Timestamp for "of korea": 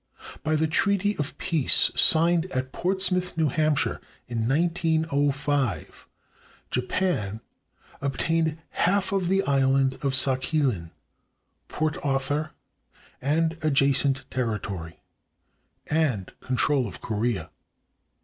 16.87-17.51